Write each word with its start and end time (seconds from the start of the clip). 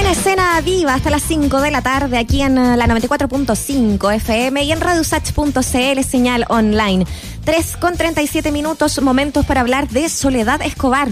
en 0.00 0.06
escena 0.06 0.60
viva 0.60 0.94
hasta 0.94 1.10
las 1.10 1.22
5 1.22 1.60
de 1.60 1.70
la 1.70 1.82
tarde 1.82 2.18
aquí 2.18 2.42
en 2.42 2.56
eh, 2.56 2.76
la 2.76 2.86
94.5 2.86 4.14
FM 4.14 4.62
y 4.62 4.72
en 4.72 4.80
radiosach.cl 4.80 6.02
señal 6.04 6.44
online. 6.48 7.04
3 7.44 7.76
con 7.78 7.96
37 7.96 8.52
minutos, 8.52 9.00
momentos 9.02 9.44
para 9.44 9.60
hablar 9.60 9.88
de 9.88 10.08
Soledad 10.08 10.62
Escobar. 10.62 11.08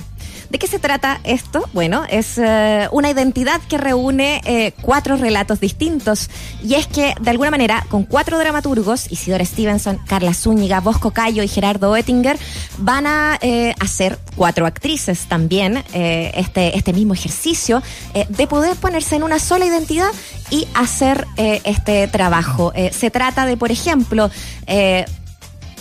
¿De 0.57 0.61
qué 0.61 0.69
se 0.69 0.79
trata 0.79 1.21
esto? 1.25 1.69
Bueno, 1.75 2.05
es 2.09 2.39
eh, 2.39 2.89
una 2.91 3.11
identidad 3.11 3.61
que 3.69 3.77
reúne 3.77 4.41
eh, 4.47 4.73
cuatro 4.81 5.17
relatos 5.17 5.61
distintos. 5.61 6.31
Y 6.65 6.77
es 6.77 6.87
que, 6.87 7.13
de 7.21 7.29
alguna 7.29 7.51
manera, 7.51 7.85
con 7.91 8.05
cuatro 8.05 8.39
dramaturgos, 8.39 9.13
Isidora 9.13 9.45
Stevenson, 9.45 9.99
Carla 10.07 10.33
Zúñiga, 10.33 10.81
Bosco 10.81 11.11
Cayo 11.11 11.43
y 11.43 11.49
Gerardo 11.49 11.91
Oettinger, 11.91 12.39
van 12.79 13.07
a 13.07 13.39
eh, 13.43 13.75
hacer 13.81 14.19
cuatro 14.35 14.65
actrices 14.65 15.27
también 15.27 15.85
este, 15.93 16.75
este 16.75 16.95
mismo 16.95 17.13
ejercicio 17.13 17.83
de 18.15 18.47
poder 18.47 18.77
ponerse 18.77 19.17
en 19.17 19.25
una 19.25 19.39
sola 19.39 19.67
identidad 19.67 20.09
y 20.51 20.67
hacer 20.75 21.27
este 21.37 22.09
trabajo. 22.09 22.73
se 22.93 23.11
trata 23.11 23.45
de, 23.45 23.57
por 23.57 23.71
ejemplo, 23.71 24.31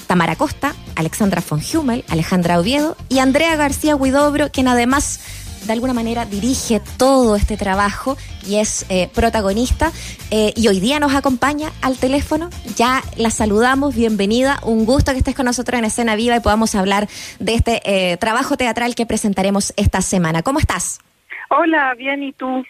Tamara 0.06 0.36
Costa, 0.36 0.74
Alexandra 0.96 1.42
von 1.48 1.62
Hummel, 1.62 2.04
Alejandra 2.10 2.60
Oviedo 2.60 2.96
y 3.10 3.20
Andrea 3.20 3.56
García 3.56 3.96
Huidobro, 3.96 4.52
quien 4.52 4.68
además 4.68 5.20
de 5.66 5.74
alguna 5.74 5.94
manera 5.94 6.26
dirige 6.26 6.82
todo 6.98 7.36
este 7.36 7.58
trabajo 7.58 8.18
y 8.46 8.58
es 8.58 8.86
eh, 8.90 9.10
protagonista. 9.14 9.92
Eh, 10.32 10.54
y 10.56 10.68
hoy 10.68 10.80
día 10.80 11.00
nos 11.00 11.14
acompaña 11.16 11.72
al 11.82 11.98
teléfono. 11.98 12.50
Ya 12.76 13.02
la 13.18 13.30
saludamos, 13.30 13.96
bienvenida. 13.96 14.60
Un 14.64 14.86
gusto 14.86 15.12
que 15.12 15.20
estés 15.20 15.36
con 15.36 15.46
nosotros 15.46 15.80
en 15.80 15.86
Escena 15.86 16.16
Viva 16.16 16.36
y 16.36 16.40
podamos 16.40 16.76
hablar 16.76 17.08
de 17.40 17.56
este 17.56 17.82
eh, 17.86 18.18
trabajo 18.18 18.58
teatral 18.58 18.96
que 18.96 19.06
presentaremos 19.06 19.74
esta 19.76 20.02
semana. 20.02 20.44
¿Cómo 20.44 20.60
estás? 20.60 21.00
Hola, 21.50 21.94
bien, 21.96 22.24
¿y 22.24 22.34
tú? 22.34 22.64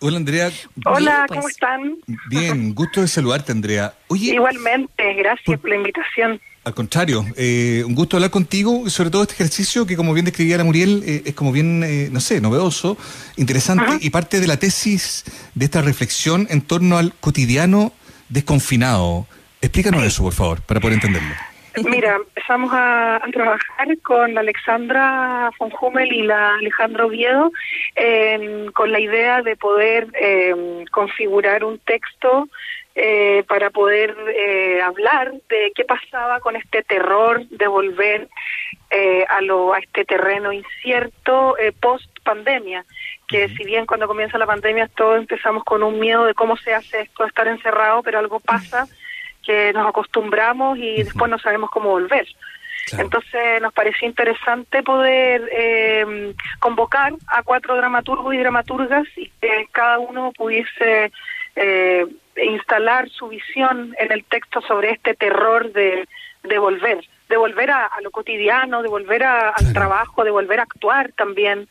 Hola 0.00 0.16
Andrea. 0.16 0.50
Hola, 0.84 1.26
¿cómo 1.28 1.42
pues. 1.42 1.54
están? 1.54 1.96
Bien, 2.28 2.74
gusto 2.74 3.02
de 3.02 3.08
saludarte 3.08 3.52
Andrea. 3.52 3.94
Igualmente, 4.10 5.14
gracias 5.14 5.60
por 5.60 5.70
la 5.70 5.76
invitación. 5.76 6.40
Al 6.64 6.74
contrario, 6.74 7.24
eh, 7.36 7.82
un 7.84 7.96
gusto 7.96 8.16
hablar 8.16 8.30
contigo 8.30 8.88
sobre 8.88 9.10
todo 9.10 9.22
este 9.22 9.34
ejercicio 9.34 9.84
que, 9.84 9.96
como 9.96 10.14
bien 10.14 10.24
describía 10.24 10.56
la 10.56 10.62
Muriel, 10.62 11.02
eh, 11.04 11.22
es 11.24 11.34
como 11.34 11.50
bien, 11.50 11.82
eh, 11.82 12.08
no 12.12 12.20
sé, 12.20 12.40
novedoso, 12.40 12.96
interesante 13.36 13.98
y 14.00 14.10
parte 14.10 14.38
de 14.38 14.46
la 14.46 14.56
tesis 14.56 15.24
de 15.56 15.64
esta 15.64 15.82
reflexión 15.82 16.46
en 16.50 16.60
torno 16.60 16.98
al 16.98 17.14
cotidiano 17.14 17.92
desconfinado. 18.28 19.26
Explícanos 19.60 20.04
eso, 20.04 20.22
por 20.22 20.34
favor, 20.34 20.60
para 20.62 20.78
poder 20.78 20.94
entenderlo. 20.94 21.34
Mira, 21.84 22.16
empezamos 22.16 22.70
a, 22.72 23.20
trabajar 23.32 23.98
con 24.02 24.34
la 24.34 24.40
Alexandra 24.42 25.50
von 25.58 25.72
Hummel 25.80 26.12
y 26.12 26.22
la 26.22 26.54
Alejandra 26.56 27.06
Oviedo 27.06 27.50
con 28.74 28.92
la 28.92 29.00
idea 29.00 29.42
de 29.42 29.56
poder 29.56 30.06
configurar 30.92 31.64
un 31.64 31.78
texto 31.78 32.48
eh, 32.94 33.42
para 33.48 33.70
poder 33.70 34.14
eh, 34.36 34.82
hablar 34.82 35.32
de 35.48 35.72
qué 35.74 35.82
pasaba 35.82 36.40
con 36.40 36.56
este 36.56 36.82
terror 36.82 37.42
de 37.48 37.66
volver 37.66 38.28
eh, 38.90 39.24
a, 39.30 39.40
lo, 39.40 39.72
a 39.72 39.78
este 39.78 40.04
terreno 40.04 40.52
incierto 40.52 41.56
post 41.80 42.10
pandemia 42.22 42.84
que 43.26 43.48
si 43.48 43.64
bien 43.64 43.86
cuando 43.86 44.06
comienza 44.06 44.36
la 44.36 44.44
pandemia 44.44 44.90
todos 44.94 45.20
empezamos 45.20 45.64
con 45.64 45.82
un 45.82 45.98
miedo 45.98 46.26
de 46.26 46.34
cómo 46.34 46.58
se 46.58 46.74
hace 46.74 47.00
esto 47.00 47.22
de 47.22 47.30
estar 47.30 47.48
encerrado 47.48 48.02
pero 48.02 48.18
algo 48.18 48.40
pasa 48.40 48.86
que 49.42 49.72
nos 49.72 49.88
acostumbramos 49.88 50.76
y 50.76 51.02
después 51.02 51.30
no 51.30 51.38
sabemos 51.38 51.70
cómo 51.70 51.88
volver. 51.88 52.26
Entonces 52.98 53.62
nos 53.62 53.72
pareció 53.72 54.06
interesante 54.06 54.82
poder 54.82 55.48
convocar 56.60 57.14
a 57.26 57.42
cuatro 57.42 57.74
dramaturgos 57.76 58.34
y 58.34 58.38
dramaturgas 58.38 59.06
y 59.16 59.30
que 59.40 59.66
cada 59.72 59.98
uno 59.98 60.30
pudiese 60.36 61.10
eh, 61.56 62.06
instalar 62.52 63.08
su 63.10 63.28
visión 63.28 63.94
en 63.98 64.12
el 64.12 64.24
texto 64.24 64.60
sobre 64.62 64.90
este 64.92 65.14
terror 65.14 65.72
de, 65.72 66.08
de 66.44 66.58
volver, 66.58 67.04
de 67.28 67.36
volver 67.36 67.70
a, 67.70 67.90
lo 68.02 68.10
cotidiano, 68.10 68.82
de 68.82 68.88
volver 68.88 69.22
al 69.24 69.72
trabajo, 69.72 70.24
de 70.24 70.30
volver 70.30 70.60
a 70.60 70.64
actuar 70.64 71.12
también. 71.12 71.68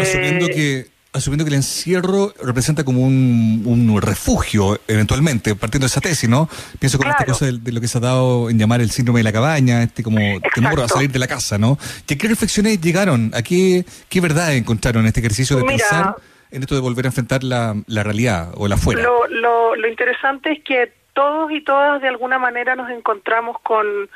Asumiendo 0.00 0.46
eh, 0.46 0.50
que 0.50 1.00
asumiendo 1.12 1.44
que 1.44 1.48
el 1.48 1.56
encierro 1.56 2.32
representa 2.42 2.84
como 2.84 3.02
un, 3.02 3.98
refugio, 4.00 4.80
eventualmente, 4.86 5.54
partiendo 5.54 5.84
de 5.84 5.88
esa 5.88 6.00
tesis, 6.00 6.28
¿no? 6.28 6.48
Pienso 6.78 6.98
con 6.98 7.08
esta 7.08 7.24
cosa 7.24 7.46
de, 7.46 7.72
lo 7.72 7.80
que 7.80 7.88
se 7.88 7.98
ha 7.98 8.00
dado 8.00 8.48
en 8.48 8.58
llamar 8.58 8.80
el 8.80 8.90
síndrome 8.90 9.20
de 9.20 9.24
la 9.24 9.32
cabaña, 9.32 9.82
este 9.82 10.02
como 10.02 10.18
temor 10.54 10.80
a 10.80 10.88
salir 10.88 11.10
de 11.10 11.18
la 11.18 11.26
casa, 11.26 11.58
¿no? 11.58 11.78
¿Qué, 12.06 12.16
qué 12.16 12.28
reflexiones 12.28 12.80
llegaron? 12.80 13.32
¿A 13.34 13.42
qué, 13.42 13.84
qué 14.08 14.20
verdad 14.20 14.54
encontraron 14.54 15.02
en 15.02 15.08
este 15.08 15.20
ejercicio 15.20 15.56
de 15.56 15.64
pensar 15.64 16.16
en 16.50 16.62
esto 16.62 16.74
de 16.74 16.80
volver 16.80 17.04
a 17.06 17.08
enfrentar 17.08 17.42
la, 17.44 17.74
la 17.86 18.02
realidad 18.02 18.52
o 18.56 18.68
la 18.68 18.76
fuera? 18.76 19.02
Lo, 19.02 19.26
lo, 19.28 19.76
lo 19.76 19.88
interesante 19.88 20.52
es 20.52 20.62
que 20.62 20.92
todos 21.12 21.50
y 21.50 21.60
todas 21.62 22.00
de 22.00 22.08
alguna 22.08 22.38
manera 22.38 22.76
nos 22.76 22.88
encontramos 22.90 23.60
con, 23.60 24.08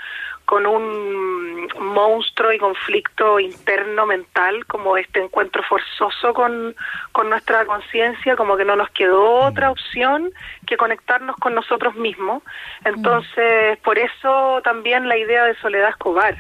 con 0.45 0.67
un 0.67 1.69
monstruo 1.79 2.53
y 2.53 2.59
conflicto 2.59 3.41
interno 3.41 4.07
mental, 4.07 4.67
como 4.67 4.97
este 4.97 5.23
encuentro 5.23 5.63
forzoso 5.63 6.35
con, 6.35 6.75
con 7.13 7.31
nuestra 7.31 7.65
conciencia, 7.67 8.37
como 8.37 8.57
que 8.57 8.65
no 8.65 8.77
nos 8.77 8.91
quedó 8.91 9.41
otra 9.41 9.71
opción 9.71 10.31
que 10.67 10.77
conectarnos 10.77 11.37
con 11.37 11.55
nosotros 11.55 11.95
mismos. 11.97 12.43
Entonces, 12.85 13.79
por 13.79 13.99
eso 13.99 14.61
también 14.63 15.09
la 15.09 15.17
idea 15.17 15.45
de 15.45 15.57
Soledad 15.57 15.91
Escobar 15.91 16.37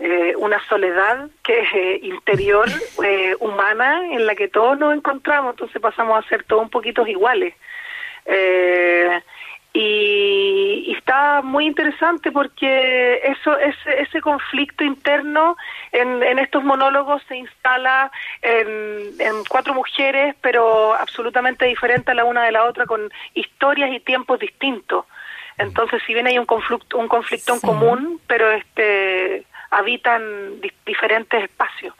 eh, 0.00 0.34
una 0.36 0.60
soledad 0.68 1.28
que 1.44 1.60
eh, 1.60 2.00
interior 2.02 2.68
eh, 3.04 3.36
humana 3.38 4.02
en 4.10 4.26
la 4.26 4.34
que 4.34 4.48
todos 4.48 4.78
nos 4.78 4.94
encontramos, 4.94 5.52
entonces 5.52 5.80
pasamos 5.80 6.24
a 6.24 6.28
ser 6.28 6.42
todos 6.44 6.62
un 6.62 6.70
poquito 6.70 7.06
iguales. 7.06 7.54
Y, 9.76 10.94
está 10.96 11.42
muy 11.42 11.66
interesante 11.66 12.30
porque 12.30 13.20
eso 13.24 13.58
ese, 13.58 14.02
ese 14.02 14.20
conflicto 14.20 14.84
interno 14.84 15.56
en, 15.90 16.22
en 16.22 16.38
estos 16.38 16.62
monólogos 16.62 17.22
se 17.26 17.36
instala 17.36 18.10
en, 18.40 19.10
en, 19.18 19.44
cuatro 19.48 19.74
mujeres 19.74 20.36
pero 20.40 20.94
absolutamente 20.94 21.64
diferentes 21.66 22.14
la 22.14 22.24
una 22.24 22.44
de 22.44 22.52
la 22.52 22.64
otra 22.64 22.86
con 22.86 23.10
historias 23.34 23.92
y 23.92 23.98
tiempos 23.98 24.38
distintos 24.38 25.06
entonces 25.58 26.00
si 26.06 26.14
bien 26.14 26.28
hay 26.28 26.38
un 26.38 26.46
conflicto 26.46 26.96
un 26.96 27.08
conflicto 27.08 27.54
en 27.54 27.60
común 27.60 28.20
pero 28.28 28.52
este 28.52 29.44
habitan 29.74 30.22
diferentes 30.86 31.44
espacios. 31.44 31.94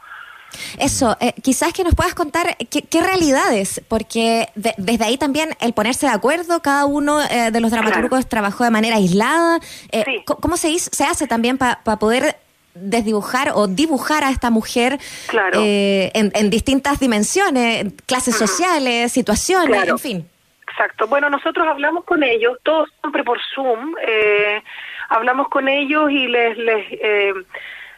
Eso, 0.79 1.17
eh, 1.19 1.33
quizás 1.41 1.73
que 1.73 1.83
nos 1.83 1.95
puedas 1.95 2.13
contar 2.15 2.55
qué, 2.57 3.01
realidades, 3.01 3.81
porque 3.87 4.47
desde 4.55 5.03
ahí 5.03 5.17
también 5.17 5.49
el 5.59 5.73
ponerse 5.73 6.05
de 6.05 6.13
acuerdo, 6.13 6.61
cada 6.61 6.85
uno 6.85 7.21
eh, 7.21 7.51
de 7.51 7.59
los 7.59 7.71
dramaturgos 7.71 8.27
trabajó 8.29 8.63
de 8.63 8.71
manera 8.71 8.95
aislada. 8.95 9.59
Eh, 9.91 10.23
¿Cómo 10.25 10.57
se, 10.57 10.77
se 10.79 11.03
hace 11.03 11.27
también 11.27 11.57
para 11.57 11.81
poder 11.99 12.37
desdibujar 12.73 13.51
o 13.55 13.67
dibujar 13.67 14.23
a 14.23 14.29
esta 14.29 14.49
mujer 14.49 14.99
en, 15.31 16.49
distintas 16.49 16.99
dimensiones, 16.99 17.93
clases 18.05 18.35
sociales, 18.35 19.11
situaciones, 19.11 19.87
en 19.87 19.99
fin? 19.99 20.29
Exacto. 20.75 21.07
Bueno, 21.07 21.29
nosotros 21.29 21.65
hablamos 21.65 22.03
con 22.03 22.21
ellos, 22.21 22.57
todos 22.63 22.89
siempre 22.99 23.23
por 23.23 23.39
Zoom. 23.53 23.95
Eh, 24.05 24.61
hablamos 25.09 25.49
con 25.49 25.67
ellos 25.67 26.11
y 26.11 26.27
les, 26.27 26.57
les 26.57 26.85
eh, 26.91 27.33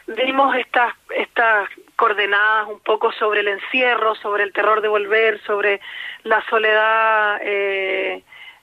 dimos 0.06 0.56
estas, 0.56 0.94
estas 1.16 1.68
coordenadas 1.96 2.68
un 2.68 2.80
poco 2.80 3.12
sobre 3.12 3.40
el 3.40 3.48
encierro, 3.48 4.14
sobre 4.16 4.44
el 4.44 4.52
terror 4.52 4.80
de 4.80 4.88
volver, 4.88 5.40
sobre 5.42 5.80
la 6.24 6.42
soledad 6.48 7.40
eh, 7.42 8.22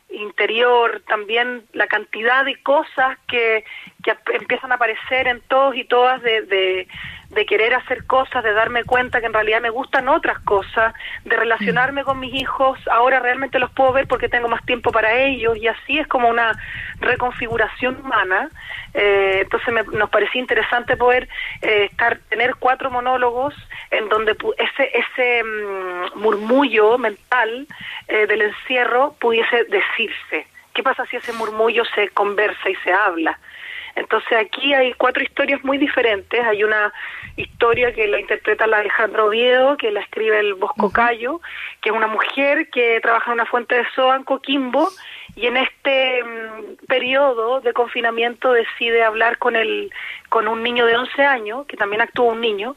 interior, 0.09 1.01
también 1.07 1.65
la 1.73 1.87
cantidad 1.87 2.45
de 2.45 2.61
cosas 2.61 3.17
que, 3.27 3.65
que 4.03 4.15
empiezan 4.33 4.71
a 4.71 4.75
aparecer 4.75 5.27
en 5.27 5.41
todos 5.41 5.75
y 5.75 5.83
todas 5.83 6.21
de 6.21 6.41
de 6.43 6.87
querer 7.43 7.73
hacer 7.73 8.05
cosas, 8.05 8.43
de 8.43 8.53
darme 8.53 8.83
cuenta 8.83 9.19
que 9.19 9.25
en 9.25 9.33
realidad 9.33 9.61
me 9.61 9.71
gustan 9.71 10.07
otras 10.07 10.37
cosas, 10.39 10.93
de 11.23 11.35
relacionarme 11.35 12.03
con 12.03 12.19
mis 12.19 12.35
hijos, 12.35 12.79
ahora 12.87 13.19
realmente 13.19 13.57
los 13.57 13.71
puedo 13.71 13.91
ver 13.93 14.07
porque 14.07 14.29
tengo 14.29 14.47
más 14.47 14.63
tiempo 14.65 14.91
para 14.91 15.11
ellos 15.15 15.57
y 15.57 15.67
así 15.67 15.97
es 15.99 16.07
como 16.07 16.29
una 16.29 16.51
reconfiguración 16.99 17.97
humana. 17.99 18.49
Eh, 18.93 19.39
entonces 19.41 19.73
nos 19.91 20.09
parecía 20.09 20.39
interesante 20.39 20.95
poder 20.95 21.27
eh, 21.61 21.89
estar 21.91 22.19
tener 22.29 22.55
cuatro 22.55 22.89
monólogos 22.89 23.53
en 23.91 24.07
donde 24.07 24.37
ese 24.57 24.91
ese 24.93 25.43
mm, 25.43 26.19
murmullo 26.19 26.97
mental 26.97 27.67
eh, 28.07 28.27
del 28.27 28.43
encierro 28.43 29.15
pudiese 29.19 29.65
decirse. 29.65 30.47
¿Qué 30.73 30.83
pasa 30.83 31.05
si 31.07 31.15
ese 31.15 31.33
murmullo 31.33 31.83
se 31.95 32.09
conversa 32.09 32.69
y 32.69 32.75
se 32.75 32.93
habla? 32.93 33.39
Entonces 33.95 34.37
aquí 34.37 34.73
hay 34.73 34.93
cuatro 34.93 35.23
historias 35.23 35.63
muy 35.63 35.77
diferentes. 35.77 36.43
Hay 36.45 36.63
una 36.63 36.91
historia 37.37 37.93
que 37.93 38.07
la 38.07 38.19
interpreta 38.19 38.67
la 38.67 38.79
Alejandra 38.79 39.23
Oviedo, 39.23 39.77
que 39.77 39.91
la 39.91 40.01
escribe 40.01 40.39
el 40.39 40.53
Bosco 40.53 40.91
Cayo, 40.91 41.41
que 41.81 41.89
es 41.89 41.95
una 41.95 42.07
mujer 42.07 42.69
que 42.69 42.99
trabaja 43.01 43.31
en 43.31 43.35
una 43.35 43.45
fuente 43.45 43.75
de 43.75 43.85
soda 43.95 44.17
en 44.17 44.23
Coquimbo 44.23 44.89
y 45.35 45.47
en 45.47 45.57
este 45.57 46.23
mm, 46.23 46.85
periodo 46.87 47.61
de 47.61 47.73
confinamiento 47.73 48.51
decide 48.51 49.03
hablar 49.03 49.37
con 49.37 49.55
el 49.55 49.91
con 50.29 50.47
un 50.47 50.61
niño 50.61 50.85
de 50.85 50.97
11 50.97 51.23
años, 51.23 51.65
que 51.65 51.77
también 51.77 52.01
actúa 52.01 52.33
un 52.33 52.41
niño, 52.41 52.75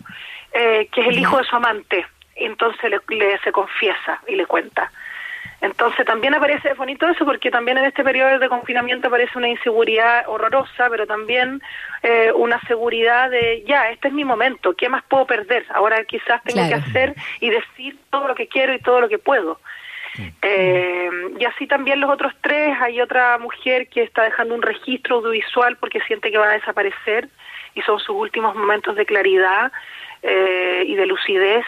eh, 0.53 0.89
que 0.93 1.01
es 1.01 1.09
el 1.09 1.19
hijo 1.19 1.39
de 1.39 1.45
su 1.45 1.57
amante. 1.57 2.07
entonces 2.37 2.91
le, 2.91 3.39
se 3.41 3.51
confiesa 3.51 4.21
y 4.29 4.37
le 4.37 4.47
cuenta. 4.47 4.93
Entonces 5.61 6.07
también 6.07 6.35
aparece 6.35 6.73
bonito 6.75 7.09
eso 7.09 7.25
porque 7.25 7.51
también 7.51 7.79
en 7.79 7.87
este 7.87 8.05
periodo 8.05 8.39
de 8.39 8.49
confinamiento 8.49 9.09
aparece 9.09 9.37
una 9.37 9.49
inseguridad 9.49 10.25
horrorosa, 10.29 10.89
pero 10.89 11.07
también 11.07 11.61
eh, 12.03 12.31
una 12.33 12.61
seguridad 12.63 13.29
de, 13.29 13.65
ya, 13.67 13.91
este 13.91 14.09
es 14.09 14.15
mi 14.15 14.25
momento, 14.25 14.75
¿qué 14.75 14.89
más 14.89 15.03
puedo 15.05 15.27
perder? 15.27 15.67
Ahora 15.75 16.05
quizás 16.05 16.43
tengo 16.45 16.69
que 16.69 16.75
hacer 16.75 17.15
y 17.41 17.51
decir 17.51 17.99
todo 18.11 18.29
lo 18.29 18.35
que 18.37 18.47
quiero 18.47 18.73
y 18.73 18.79
todo 18.79 19.01
lo 19.01 19.09
que 19.09 19.19
puedo. 19.19 19.59
Eh, 20.43 21.11
y 21.39 21.45
así 21.45 21.67
también 21.67 22.01
los 22.01 22.11
otros 22.11 22.33
tres, 22.41 22.77
hay 22.81 23.01
otra 23.01 23.39
mujer 23.39 23.89
que 23.89 24.03
está 24.03 24.25
dejando 24.25 24.55
un 24.55 24.63
registro 24.63 25.17
audiovisual 25.17 25.77
porque 25.77 26.01
siente 26.03 26.31
que 26.31 26.39
va 26.39 26.51
a 26.51 26.55
desaparecer 26.55 27.29
y 27.75 27.83
son 27.83 27.99
sus 28.01 28.17
últimos 28.17 28.55
momentos 28.57 28.97
de 28.97 29.07
claridad 29.07 29.71
eh, 30.23 30.85
y 30.87 30.95
de 30.95 31.07
lucidez. 31.07 31.65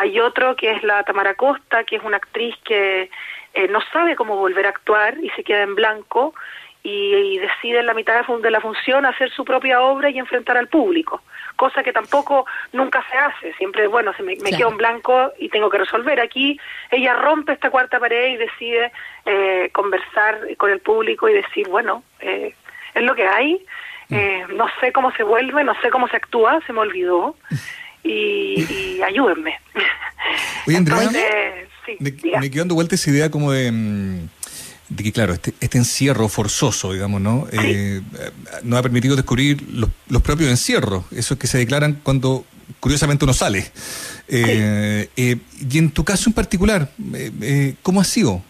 Hay 0.00 0.20
otro 0.20 0.54
que 0.54 0.70
es 0.70 0.82
la 0.84 1.02
Tamara 1.02 1.34
Costa, 1.34 1.84
que 1.84 1.96
es 1.96 2.02
una 2.04 2.18
actriz 2.18 2.54
que 2.64 3.10
eh, 3.54 3.68
no 3.68 3.80
sabe 3.92 4.14
cómo 4.14 4.36
volver 4.36 4.66
a 4.66 4.70
actuar 4.70 5.18
y 5.20 5.28
se 5.30 5.42
queda 5.42 5.62
en 5.62 5.74
blanco 5.74 6.34
y, 6.82 7.38
decide 7.38 7.80
en 7.80 7.86
la 7.86 7.94
mitad 7.94 8.24
de 8.24 8.50
la 8.50 8.60
función 8.60 9.04
hacer 9.04 9.30
su 9.30 9.44
propia 9.44 9.80
obra 9.80 10.10
y 10.10 10.18
enfrentar 10.18 10.56
al 10.56 10.68
público, 10.68 11.22
cosa 11.56 11.82
que 11.82 11.92
tampoco 11.92 12.46
nunca 12.72 13.04
se 13.10 13.18
hace, 13.18 13.52
siempre, 13.54 13.88
bueno, 13.88 14.12
se 14.14 14.22
me, 14.22 14.36
quedo 14.36 14.68
en 14.68 14.76
blanco 14.76 15.32
y 15.38 15.48
tengo 15.48 15.68
que 15.68 15.78
resolver. 15.78 16.20
Aquí 16.20 16.58
ella 16.90 17.14
rompe 17.14 17.52
esta 17.52 17.70
cuarta 17.70 17.98
pared 17.98 18.28
y 18.28 18.36
decide 18.36 18.92
eh, 19.26 19.70
conversar 19.72 20.56
con 20.56 20.70
el 20.70 20.80
público 20.80 21.28
y 21.28 21.34
decir, 21.34 21.68
bueno, 21.68 22.04
eh, 22.20 22.54
es 22.94 23.02
lo 23.02 23.14
que 23.14 23.26
hay, 23.26 23.54
mm. 24.08 24.14
eh, 24.14 24.46
no 24.54 24.66
sé 24.80 24.92
cómo 24.92 25.10
se 25.12 25.24
vuelve, 25.24 25.64
no 25.64 25.74
sé 25.82 25.90
cómo 25.90 26.06
se 26.08 26.16
actúa, 26.16 26.60
se 26.66 26.72
me 26.72 26.80
olvidó. 26.80 27.34
Y, 28.08 29.00
ayúdenme. 29.02 29.54
Oye, 30.66 30.76
Andrea, 30.76 31.10
me, 32.00 32.10
me, 32.40 32.50
quedo 32.50 32.62
dando 32.62 32.74
vuelta 32.74 32.94
esa 32.94 33.10
idea 33.10 33.30
como 33.30 33.52
de, 33.52 33.70
mm, 33.70 34.28
de 34.88 35.04
que, 35.04 35.12
claro, 35.12 35.34
este, 35.34 35.52
este 35.60 35.78
encierro 35.78 36.28
forzoso, 36.28 36.92
digamos, 36.92 37.20
¿no? 37.20 37.46
Eh, 37.52 38.00
nos 38.62 38.78
ha 38.78 38.82
permitido 38.82 39.16
descubrir 39.16 39.62
los, 39.70 40.22
propios 40.22 40.50
encierros, 40.50 41.04
esos 41.12 41.36
que 41.38 41.46
se 41.46 41.58
declaran 41.58 42.00
cuando 42.02 42.44
curiosamente 42.80 43.24
uno 43.24 43.34
sale. 43.34 43.70
Eh, 44.28 45.08
eh, 45.16 45.36
y 45.70 45.78
en 45.78 45.90
tu 45.90 46.04
caso 46.04 46.30
en 46.30 46.34
particular, 46.34 46.90
¿cómo 47.82 48.00
ha 48.00 48.04
sido 48.04 48.42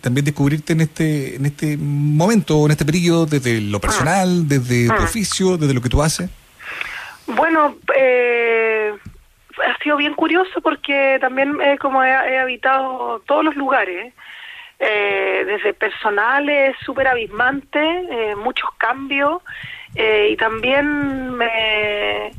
también 0.00 0.24
descubrirte 0.24 0.72
en 0.72 0.80
este 0.82 1.36
en 1.36 1.46
este 1.46 1.76
momento, 1.76 2.64
en 2.64 2.72
este 2.72 2.84
periodo, 2.84 3.26
desde 3.26 3.60
lo 3.60 3.80
personal, 3.80 4.42
ah. 4.42 4.46
desde 4.46 4.86
tu 4.86 4.92
ah. 4.92 5.04
oficio, 5.04 5.56
desde 5.56 5.74
lo 5.74 5.82
que 5.82 5.88
tú 5.88 6.02
haces? 6.02 6.30
Bueno, 7.26 7.76
ha 9.66 9.82
sido 9.82 9.96
bien 9.96 10.14
curioso 10.14 10.60
porque 10.60 11.18
también 11.20 11.56
como 11.80 12.02
he 12.02 12.38
habitado 12.38 13.20
todos 13.26 13.44
los 13.44 13.56
lugares, 13.56 14.12
eh, 14.80 15.44
desde 15.46 15.72
personales 15.72 16.76
súper 16.84 17.08
abismantes, 17.08 18.06
eh, 18.10 18.34
muchos 18.36 18.68
cambios, 18.76 19.40
eh, 19.94 20.30
y 20.32 20.36
también 20.36 21.30
me, 21.30 22.32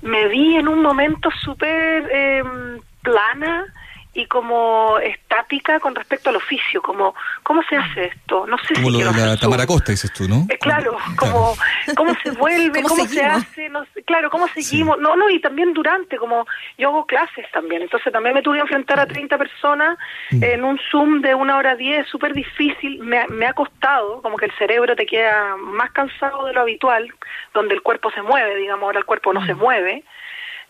me 0.00 0.28
vi 0.28 0.56
en 0.56 0.68
un 0.68 0.82
momento 0.82 1.30
súper 1.42 2.08
em, 2.12 2.78
plana 3.02 3.66
y 4.12 4.26
como 4.26 4.98
estática 4.98 5.78
con 5.78 5.94
respecto 5.94 6.30
al 6.30 6.36
oficio, 6.36 6.82
como 6.82 7.14
cómo 7.44 7.62
se 7.68 7.76
hace 7.76 8.06
esto, 8.06 8.44
no 8.46 8.58
sé 8.58 8.74
como 8.74 8.90
si 8.90 9.02
lo 9.02 9.12
de 9.12 9.26
la 9.26 9.36
Tamara 9.36 9.66
Costa 9.66 9.92
dices 9.92 10.12
tú, 10.12 10.28
¿no? 10.28 10.46
Eh, 10.48 10.58
claro, 10.58 10.96
como 11.16 11.54
cómo 11.96 12.14
se 12.22 12.32
vuelve, 12.32 12.82
cómo, 12.82 13.06
se 13.06 13.22
hace, 13.22 13.68
no 13.68 13.84
sé, 13.94 14.02
claro, 14.02 14.28
cómo 14.28 14.48
seguimos, 14.48 14.98
no, 14.98 15.14
no, 15.14 15.30
y 15.30 15.40
también 15.40 15.72
durante, 15.72 16.16
como 16.16 16.44
yo 16.76 16.88
hago 16.88 17.06
clases 17.06 17.46
también, 17.52 17.82
entonces 17.82 18.12
también 18.12 18.34
me 18.34 18.42
tuve 18.42 18.56
que 18.56 18.62
enfrentar 18.62 18.98
a 18.98 19.06
30 19.06 19.38
personas 19.38 19.96
mm. 20.30 20.42
en 20.42 20.64
un 20.64 20.80
Zoom 20.90 21.20
de 21.20 21.34
una 21.34 21.56
hora 21.56 21.76
diez, 21.76 22.08
súper 22.08 22.34
difícil, 22.34 22.98
me, 22.98 23.26
me 23.28 23.46
ha 23.46 23.52
costado, 23.52 24.22
como 24.22 24.36
que 24.36 24.46
el 24.46 24.52
cerebro 24.58 24.96
te 24.96 25.06
queda 25.06 25.56
más 25.56 25.92
cansado 25.92 26.46
de 26.46 26.52
lo 26.52 26.62
habitual, 26.62 27.14
donde 27.54 27.74
el 27.74 27.82
cuerpo 27.82 28.10
se 28.10 28.22
mueve, 28.22 28.56
digamos, 28.56 28.82
ahora 28.82 28.98
el 28.98 29.04
cuerpo 29.04 29.32
no 29.32 29.46
se 29.46 29.54
mm. 29.54 29.58
mueve, 29.58 30.04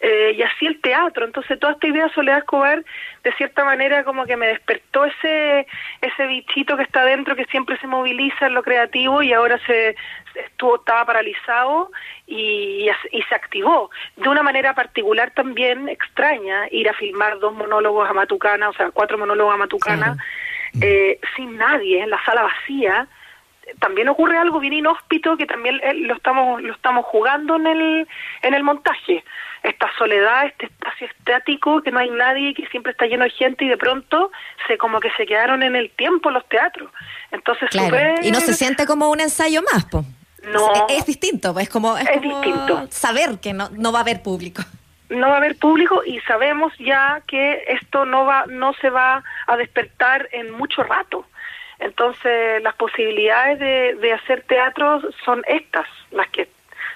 eh, 0.01 0.35
y 0.37 0.43
así 0.43 0.67
el 0.67 0.81
teatro. 0.81 1.27
Entonces 1.27 1.59
toda 1.61 1.75
esta 1.75 1.87
idea 1.87 2.05
de 2.05 2.15
Soledad 2.15 2.39
Escobar, 2.39 2.83
de 3.23 3.33
cierta 3.33 3.65
manera, 3.65 4.03
como 4.03 4.25
que 4.25 4.37
me 4.37 4.47
despertó 4.47 5.05
ese 5.05 5.67
ese 6.01 6.27
bichito 6.27 6.77
que 6.77 6.85
está 6.85 7.05
dentro, 7.05 7.37
que 7.37 7.45
siempre 7.47 7.77
se 7.79 7.87
moviliza 7.87 8.47
en 8.47 8.55
lo 8.55 8.63
creativo 8.63 9.23
y 9.23 9.33
ahora 9.33 9.59
se 9.67 9.97
estuvo 10.35 10.77
estaba 10.77 11.05
paralizado 11.05 11.91
y, 12.27 12.89
y, 13.11 13.23
se 13.23 13.35
activó 13.35 13.91
de 14.17 14.29
una 14.29 14.43
manera 14.43 14.75
particular 14.75 15.33
también 15.33 15.89
extraña 15.89 16.69
ir 16.71 16.89
a 16.89 16.95
filmar 16.95 17.39
dos 17.41 17.53
monólogos 17.53 18.09
a 18.09 18.13
Matucana, 18.13 18.69
o 18.69 18.73
sea, 18.73 18.91
cuatro 18.93 19.19
monólogos 19.19 19.55
a 19.55 19.59
Matucana, 19.59 20.17
eh, 20.81 21.19
sin 21.37 21.57
nadie, 21.57 22.03
en 22.03 22.11
la 22.11 22.25
sala 22.25 22.43
vacía 22.43 23.09
también 23.79 24.09
ocurre 24.09 24.39
algo 24.39 24.61
bien 24.61 24.73
inhóspito 24.73 25.37
que 25.37 25.47
también 25.47 25.81
eh, 25.83 25.95
lo 25.95 26.15
estamos 26.15 26.63
lo 26.63 26.73
estamos 26.73 27.05
jugando 27.07 27.57
en 27.57 27.67
el 27.67 28.09
en 28.43 28.55
el 28.55 28.63
montaje. 28.63 29.25
Esta 29.63 29.91
soledad 29.99 30.47
este 30.47 30.67
espacio 30.67 31.07
estático 31.07 31.83
que 31.83 31.91
no 31.91 31.99
hay 31.99 32.11
nadie 32.11 32.55
que 32.55 32.67
siempre 32.69 32.93
está 32.93 33.07
lleno 33.07 33.25
de 33.25 33.31
gente 33.31 33.65
y 33.65 33.69
de 33.69 33.77
pronto 33.77 34.31
se 34.67 34.79
como 34.79 35.01
que 35.01 35.11
se 35.17 35.27
quedaron 35.27 35.63
en 35.63 35.77
el 35.77 35.91
tiempo 35.91 36.31
los 36.31 36.47
teatros. 36.49 36.91
Entonces 37.31 37.69
y 38.23 38.31
no 38.31 38.41
se 38.41 38.55
siente 38.55 38.87
como 38.87 39.11
un 39.11 39.21
ensayo 39.21 39.63
más 39.73 39.85
pues 39.87 40.05
no. 40.43 40.87
Es, 40.89 41.05
distinto 41.05 41.53
pues 41.53 41.69
como 41.69 41.97
es, 41.99 42.21
distinto. 42.21 42.87
saber 42.91 43.39
que 43.41 43.53
no 43.53 43.69
no 43.71 43.93
va 43.93 43.99
a 43.99 44.03
haber 44.03 44.23
público. 44.23 44.63
No 45.11 45.29
va 45.29 45.35
a 45.35 45.39
haber 45.39 45.57
público 45.57 46.03
y 46.05 46.21
sabemos 46.21 46.73
ya 46.79 47.21
que 47.27 47.65
esto 47.69 48.07
no 48.07 48.25
va 48.25 48.47
no 48.47 48.73
se 48.75 48.91
va 48.91 49.23
a 49.47 49.57
despertar 49.57 50.29
en 50.33 50.53
mucho 50.53 50.83
rato 50.83 51.27
entonces, 51.81 52.63
las 52.63 52.75
posibilidades 52.75 53.59
de, 53.59 53.95
de 54.01 54.13
hacer 54.13 54.43
teatro 54.43 55.01
son 55.25 55.43
estas, 55.47 55.87
las 56.11 56.29
que 56.29 56.49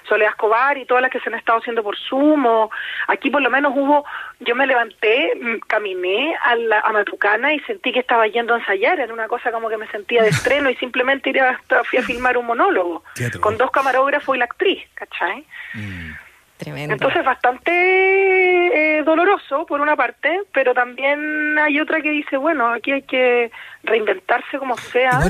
Soledad 0.07 0.31
Escobar 0.31 0.77
y 0.77 0.85
todas 0.85 1.01
las 1.01 1.11
que 1.11 1.19
se 1.19 1.29
han 1.29 1.35
estado 1.35 1.59
haciendo 1.59 1.83
por 1.83 1.97
Zoom, 1.97 2.45
o 2.45 2.69
aquí 3.07 3.29
por 3.29 3.41
lo 3.41 3.49
menos 3.49 3.73
hubo, 3.75 4.05
yo 4.39 4.55
me 4.55 4.67
levanté, 4.67 5.33
mm, 5.35 5.59
caminé 5.67 6.35
a, 6.43 6.55
la, 6.55 6.79
a 6.79 6.91
Matucana 6.91 7.53
y 7.53 7.59
sentí 7.61 7.91
que 7.91 7.99
estaba 7.99 8.27
yendo 8.27 8.53
a 8.53 8.59
ensayar, 8.59 8.99
era 8.99 9.13
una 9.13 9.27
cosa 9.27 9.51
como 9.51 9.69
que 9.69 9.77
me 9.77 9.87
sentía 9.87 10.23
de 10.23 10.29
estreno 10.29 10.69
y 10.69 10.75
simplemente 10.75 11.29
iría, 11.29 11.59
fui 11.85 11.99
a 11.99 12.03
filmar 12.03 12.37
un 12.37 12.45
monólogo 12.45 13.03
con 13.41 13.57
dos 13.57 13.71
camarógrafos 13.71 14.35
y 14.35 14.39
la 14.39 14.45
actriz, 14.45 14.83
¿cachai? 14.93 15.45
Mm. 15.73 16.24
Tremendo. 16.57 16.93
Entonces 16.93 17.25
bastante 17.25 17.71
eh, 17.71 19.03
doloroso 19.03 19.65
por 19.65 19.81
una 19.81 19.95
parte, 19.95 20.41
pero 20.53 20.73
también 20.73 21.57
hay 21.59 21.79
otra 21.79 22.01
que 22.01 22.11
dice, 22.11 22.37
bueno, 22.37 22.71
aquí 22.71 22.91
hay 22.91 23.01
que 23.01 23.51
reinventarse 23.83 24.57
como 24.57 24.77
sea. 24.77 25.21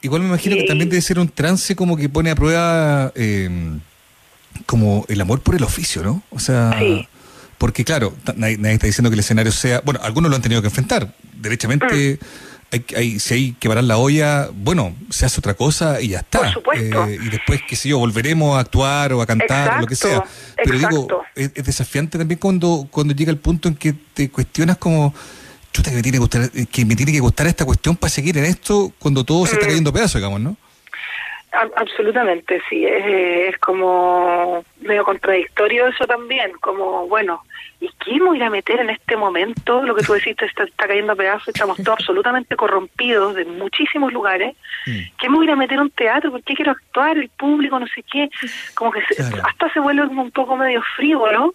Igual, 0.00 0.22
me 0.22 0.28
imagino 0.28 0.56
que 0.56 0.64
también 0.64 0.88
debe 0.88 1.02
ser 1.02 1.18
un 1.18 1.28
trance 1.28 1.74
como 1.76 1.96
que 1.96 2.08
pone 2.08 2.30
a 2.30 2.34
prueba 2.34 3.12
eh, 3.14 3.50
como 4.64 5.04
el 5.08 5.20
amor 5.20 5.42
por 5.42 5.54
el 5.56 5.62
oficio, 5.62 6.02
¿no? 6.02 6.22
O 6.30 6.38
sea, 6.38 6.78
porque 7.58 7.84
claro, 7.84 8.14
nadie, 8.36 8.54
está 8.72 8.86
diciendo 8.86 9.10
que 9.10 9.14
el 9.14 9.20
escenario 9.20 9.52
sea, 9.52 9.82
bueno, 9.84 10.00
algunos 10.02 10.30
lo 10.30 10.36
han 10.36 10.42
tenido 10.42 10.62
que 10.62 10.68
enfrentar, 10.68 11.08
derechamente... 11.34 12.18
Mm 12.20 12.46
hay, 12.96 13.18
si 13.18 13.34
hay 13.34 13.52
que 13.52 13.68
parar 13.68 13.84
la 13.84 13.98
olla, 13.98 14.48
bueno, 14.52 14.94
se 15.10 15.26
hace 15.26 15.38
otra 15.40 15.54
cosa 15.54 16.00
y 16.00 16.08
ya 16.08 16.18
está. 16.18 16.52
Eh, 16.74 17.18
y 17.22 17.28
después, 17.28 17.60
qué 17.68 17.76
sé 17.76 17.88
yo, 17.88 17.98
volveremos 17.98 18.56
a 18.56 18.60
actuar 18.60 19.12
o 19.12 19.22
a 19.22 19.26
cantar 19.26 19.78
o 19.78 19.80
lo 19.80 19.86
que 19.86 19.96
sea. 19.96 20.24
Pero 20.56 20.78
digo, 20.78 21.24
es, 21.34 21.52
desafiante 21.54 22.18
también 22.18 22.38
cuando, 22.38 22.88
cuando 22.90 23.14
llega 23.14 23.30
el 23.30 23.38
punto 23.38 23.68
en 23.68 23.74
que 23.74 23.94
te 24.14 24.30
cuestionas 24.30 24.78
como, 24.78 25.14
chuta, 25.72 25.90
que 25.90 25.96
me 25.96 26.02
tiene 26.02 26.16
que 26.16 26.20
gustar, 26.20 26.50
que 26.50 26.84
me 26.84 26.96
tiene 26.96 27.12
que 27.12 27.20
gustar 27.20 27.46
esta 27.46 27.64
cuestión 27.64 27.96
para 27.96 28.10
seguir 28.10 28.36
en 28.38 28.44
esto 28.44 28.92
cuando 28.98 29.24
todo 29.24 29.46
se 29.46 29.54
está 29.54 29.66
mm. 29.66 29.68
cayendo 29.68 29.92
pedazo, 29.92 30.18
digamos, 30.18 30.40
¿no? 30.40 30.56
Absolutamente, 31.52 32.60
sí, 32.68 32.84
es, 32.86 33.56
como 33.58 34.64
medio 34.80 35.04
contradictorio 35.04 35.86
eso 35.86 36.06
también, 36.06 36.52
como, 36.60 37.06
bueno, 37.08 37.42
¿y 37.80 37.88
quién 37.98 38.18
me 38.18 38.30
voy 38.30 38.42
a 38.42 38.50
meter 38.50 38.80
en 38.80 38.90
este 38.90 39.16
momento? 39.16 39.82
Lo 39.82 39.94
que 39.94 40.02
tú 40.02 40.14
decís 40.14 40.36
está, 40.40 40.64
está 40.64 40.86
cayendo 40.86 41.12
a 41.12 41.16
pedazos, 41.16 41.48
estamos 41.48 41.76
todos 41.78 41.98
absolutamente 42.00 42.56
corrompidos 42.56 43.34
de 43.34 43.44
muchísimos 43.44 44.12
lugares. 44.12 44.56
Mm. 44.86 44.98
¿Qué 45.18 45.28
me 45.28 45.36
voy 45.36 45.50
a 45.50 45.56
meter 45.56 45.74
en 45.74 45.82
un 45.82 45.90
teatro? 45.90 46.30
¿Por 46.30 46.42
qué 46.42 46.54
quiero 46.54 46.72
actuar? 46.72 47.18
El 47.18 47.28
público, 47.30 47.78
no 47.78 47.86
sé 47.86 48.02
qué. 48.02 48.28
Como 48.74 48.92
que 48.92 49.00
hasta 49.00 49.72
se 49.72 49.80
vuelve 49.80 50.06
como 50.06 50.22
un 50.22 50.30
poco 50.30 50.56
medio 50.56 50.82
frío, 50.96 51.20
¿no? 51.32 51.52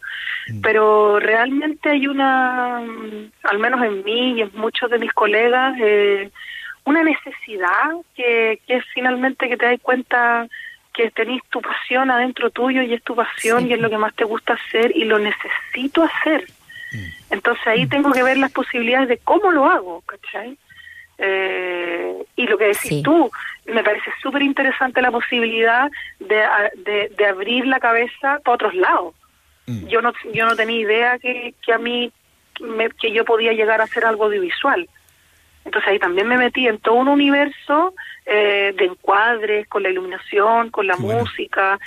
Mm. 0.47 0.61
Pero 0.61 1.19
realmente 1.19 1.89
hay 1.89 2.07
una, 2.07 2.77
al 2.77 3.59
menos 3.59 3.83
en 3.83 4.03
mí 4.03 4.33
y 4.37 4.41
en 4.41 4.51
muchos 4.53 4.89
de 4.89 4.99
mis 4.99 5.13
colegas, 5.13 5.75
eh, 5.79 6.29
una 6.85 7.03
necesidad 7.03 7.91
que, 8.15 8.59
que 8.65 8.77
es 8.77 8.85
finalmente 8.93 9.47
que 9.47 9.57
te 9.57 9.65
das 9.65 9.79
cuenta 9.81 10.47
que 10.93 11.09
tenés 11.11 11.41
tu 11.49 11.61
pasión 11.61 12.11
adentro 12.11 12.49
tuyo 12.49 12.81
y 12.81 12.93
es 12.93 13.03
tu 13.03 13.15
pasión 13.15 13.67
y 13.67 13.73
es 13.73 13.79
lo 13.79 13.89
que 13.89 13.97
más 13.97 14.13
te 14.15 14.25
gusta 14.25 14.53
hacer 14.53 14.95
y 14.95 15.05
lo 15.05 15.19
necesito 15.19 16.03
hacer. 16.03 16.45
Mm. 16.91 17.33
Entonces 17.33 17.67
ahí 17.67 17.87
tengo 17.87 18.11
que 18.11 18.23
ver 18.23 18.37
las 18.37 18.51
posibilidades 18.51 19.07
de 19.07 19.17
cómo 19.17 19.51
lo 19.51 19.65
hago, 19.65 20.01
¿cachai? 20.01 20.57
Eh, 21.17 22.15
y 22.35 22.47
lo 22.47 22.57
que 22.57 22.67
decís 22.67 23.03
tú, 23.03 23.31
me 23.65 23.83
parece 23.83 24.11
súper 24.21 24.41
interesante 24.41 25.01
la 25.01 25.11
posibilidad 25.11 25.89
de, 26.19 26.43
de, 26.77 27.11
de, 27.15 27.25
abrir 27.27 27.67
la 27.67 27.79
cabeza 27.79 28.39
para 28.43 28.55
otros 28.55 28.73
lados. 28.73 29.13
Mm. 29.67 29.87
Yo 29.87 30.01
no 30.01 30.13
yo 30.33 30.45
no 30.45 30.55
tenía 30.55 30.79
idea 30.79 31.19
que, 31.19 31.53
que 31.63 31.73
a 31.73 31.77
mí 31.77 32.11
que 32.99 33.11
yo 33.11 33.23
podía 33.23 33.53
llegar 33.53 33.81
a 33.81 33.85
hacer 33.85 34.03
algo 34.03 34.25
audiovisual. 34.25 34.87
Entonces 35.65 35.89
ahí 35.89 35.99
también 35.99 36.27
me 36.27 36.37
metí 36.37 36.67
en 36.67 36.79
todo 36.79 36.95
un 36.95 37.07
universo 37.07 37.93
eh, 38.25 38.73
de 38.77 38.85
encuadres, 38.85 39.67
con 39.67 39.83
la 39.83 39.89
iluminación, 39.89 40.69
con 40.69 40.87
la 40.87 40.95
música, 40.95 41.79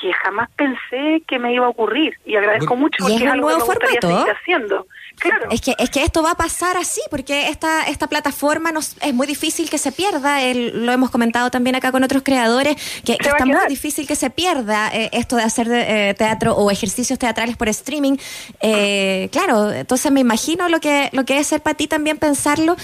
que 0.00 0.12
jamás 0.12 0.50
pensé 0.56 1.22
que 1.26 1.38
me 1.38 1.52
iba 1.52 1.66
a 1.66 1.70
ocurrir. 1.70 2.16
Y 2.24 2.36
agradezco 2.36 2.76
mucho 2.76 2.96
porque 3.00 3.24
es, 3.24 3.30
algo 3.30 3.48
que 3.48 3.56
me 3.56 3.62
gustaría 3.62 4.00
seguir 4.00 4.30
haciendo. 4.30 4.86
Claro. 5.20 5.48
Es 5.50 5.60
que, 5.60 5.74
es 5.78 5.90
que 5.90 6.02
esto 6.02 6.22
va 6.22 6.32
a 6.32 6.34
pasar 6.34 6.76
así, 6.76 7.00
porque 7.10 7.48
esta, 7.48 7.84
esta 7.84 8.06
plataforma 8.06 8.72
nos, 8.72 8.96
es 9.00 9.14
muy 9.14 9.26
difícil 9.26 9.68
que 9.68 9.78
se 9.78 9.92
pierda. 9.92 10.42
El, 10.42 10.86
lo 10.86 10.92
hemos 10.92 11.10
comentado 11.10 11.50
también 11.50 11.76
acá 11.76 11.92
con 11.92 12.02
otros 12.02 12.22
creadores, 12.22 12.76
que, 13.04 13.12
está 13.20 13.44
muy 13.44 13.56
difícil 13.68 14.06
que 14.06 14.16
se 14.16 14.30
pierda 14.30 14.90
eh, 14.92 15.10
esto 15.12 15.36
de 15.36 15.42
hacer 15.42 15.68
eh, 15.70 16.14
teatro 16.16 16.56
o 16.56 16.70
ejercicios 16.70 17.18
teatrales 17.18 17.56
por 17.56 17.68
streaming. 17.68 18.16
Eh, 18.60 19.28
claro, 19.30 19.70
entonces 19.70 20.10
me 20.10 20.20
imagino 20.20 20.68
lo 20.68 20.80
que, 20.80 21.10
lo 21.12 21.24
que 21.24 21.38
es 21.38 21.46
ser 21.46 21.60
para 21.60 21.76
ti 21.76 21.86
también 21.86 22.16
pensarlo. 22.16 22.76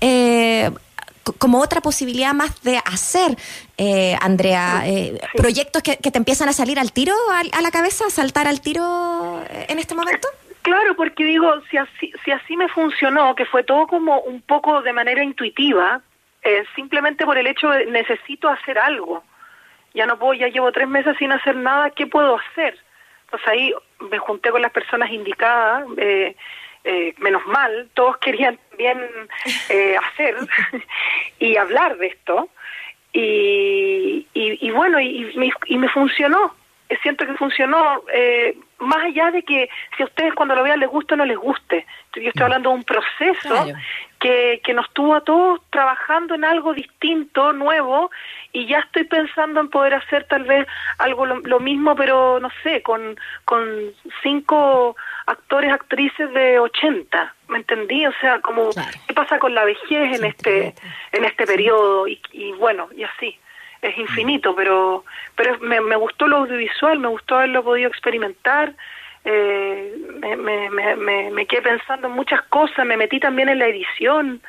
Eh, 0.00 0.70
como 1.38 1.60
otra 1.60 1.80
posibilidad 1.80 2.34
más 2.34 2.62
de 2.62 2.78
hacer, 2.78 3.36
eh, 3.78 4.16
Andrea, 4.20 4.82
eh, 4.86 5.20
proyectos 5.36 5.82
que, 5.82 5.96
te 5.96 6.18
empiezan 6.18 6.48
a 6.48 6.52
salir 6.52 6.78
al 6.78 6.92
tiro, 6.92 7.14
a, 7.30 7.60
la 7.60 7.70
cabeza, 7.70 8.04
saltar 8.10 8.48
al 8.48 8.60
tiro 8.60 9.42
eh, 9.48 9.66
en 9.68 9.78
este 9.78 9.94
momento? 9.94 10.28
Claro, 10.62 10.94
porque 10.96 11.24
digo, 11.24 11.60
si 11.70 11.76
así, 11.76 12.12
si 12.24 12.30
así 12.30 12.56
me 12.56 12.68
funcionó, 12.68 13.34
que 13.34 13.44
fue 13.44 13.64
todo 13.64 13.86
como 13.86 14.20
un 14.20 14.40
poco 14.42 14.82
de 14.82 14.92
manera 14.92 15.22
intuitiva, 15.22 16.00
simplemente 16.74 17.24
por 17.24 17.38
el 17.38 17.46
hecho 17.46 17.68
de 17.70 17.86
necesito 17.86 18.48
hacer 18.48 18.78
algo. 18.78 19.22
Ya 19.94 20.06
no 20.06 20.18
puedo, 20.18 20.34
ya 20.34 20.48
llevo 20.48 20.72
tres 20.72 20.88
meses 20.88 21.16
sin 21.18 21.32
hacer 21.32 21.56
nada, 21.56 21.90
¿qué 21.90 22.06
puedo 22.06 22.38
hacer? 22.38 22.78
Pues 23.30 23.46
ahí 23.46 23.74
me 24.10 24.18
junté 24.18 24.50
con 24.50 24.62
las 24.62 24.72
personas 24.72 25.10
indicadas, 25.10 25.84
eh, 25.96 26.36
eh, 26.84 27.14
menos 27.18 27.46
mal, 27.46 27.88
todos 27.94 28.16
querían 28.18 28.58
bien 28.76 29.00
eh, 29.68 29.96
hacer 29.96 30.36
y 31.38 31.56
hablar 31.56 31.96
de 31.98 32.06
esto. 32.08 32.48
Y, 33.14 34.26
y, 34.32 34.70
bueno, 34.70 34.98
y, 34.98 35.30
y, 35.66 35.78
me, 35.78 35.88
funcionó. 35.90 36.54
Siento 37.02 37.26
que 37.26 37.34
funcionó, 37.34 38.02
eh, 38.12 38.56
más 38.78 39.04
allá 39.04 39.30
de 39.30 39.42
que 39.42 39.68
si 39.96 40.02
a 40.02 40.06
ustedes 40.06 40.34
cuando 40.34 40.54
lo 40.54 40.62
vean 40.62 40.80
les 40.80 40.88
guste 40.88 41.14
o 41.14 41.16
no 41.16 41.24
les 41.24 41.38
guste. 41.38 41.86
Yo 42.14 42.28
estoy 42.28 42.42
hablando 42.42 42.70
de 42.70 42.76
un 42.76 42.84
proceso 42.84 43.66
que, 44.20 44.60
que 44.62 44.74
nos 44.74 44.92
tuvo 44.92 45.14
a 45.14 45.22
todos 45.22 45.60
trabajando 45.70 46.34
en 46.34 46.44
algo 46.44 46.74
distinto, 46.74 47.52
nuevo, 47.52 48.10
y 48.52 48.66
ya 48.66 48.80
estoy 48.80 49.04
pensando 49.04 49.60
en 49.60 49.68
poder 49.68 49.94
hacer 49.94 50.24
tal 50.24 50.44
vez 50.44 50.66
algo 50.98 51.26
lo, 51.26 51.60
mismo, 51.60 51.96
pero 51.96 52.38
no 52.38 52.50
sé, 52.62 52.82
con, 52.82 53.18
con 53.44 53.92
cinco 54.22 54.96
actores, 55.26 55.72
actrices 55.72 56.32
de 56.32 56.58
80, 56.58 57.34
¿me 57.48 57.58
entendí? 57.58 58.06
O 58.06 58.12
sea, 58.20 58.40
como 58.40 58.70
qué 59.06 59.14
pasa 59.14 59.38
con 59.38 59.54
la 59.54 59.64
vejez 59.64 60.18
en 60.18 60.24
este 60.24 60.74
en 61.12 61.24
este 61.24 61.46
periodo 61.46 62.06
y, 62.06 62.20
y 62.32 62.52
bueno, 62.52 62.88
y 62.94 63.04
así. 63.04 63.38
Es 63.82 63.98
infinito, 63.98 64.54
pero 64.54 65.04
pero 65.34 65.58
me, 65.58 65.80
me 65.80 65.96
gustó 65.96 66.28
lo 66.28 66.38
audiovisual, 66.38 66.98
me 66.98 67.08
gustó 67.08 67.36
haberlo 67.36 67.64
podido 67.64 67.88
experimentar. 67.88 68.74
Eh, 69.24 69.94
me, 70.20 70.36
me, 70.36 70.96
me, 70.96 71.30
me 71.30 71.46
quedé 71.46 71.62
pensando 71.62 72.08
en 72.08 72.14
muchas 72.14 72.42
cosas, 72.48 72.86
me 72.86 72.96
metí 72.96 73.20
también 73.20 73.48
en 73.48 73.58
la 73.58 73.66
edición, 73.66 74.40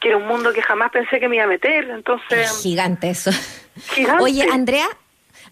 que 0.00 0.08
era 0.08 0.16
un 0.16 0.26
mundo 0.26 0.52
que 0.52 0.62
jamás 0.62 0.90
pensé 0.90 1.20
que 1.20 1.28
me 1.28 1.36
iba 1.36 1.44
a 1.44 1.48
meter, 1.48 1.90
entonces... 1.90 2.62
gigante 2.62 3.10
eso. 3.10 3.30
Oye, 4.20 4.46
Andrea, 4.50 4.86